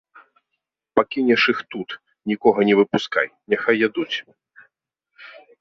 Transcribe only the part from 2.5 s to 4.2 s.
не выпускай, няхай ядуць.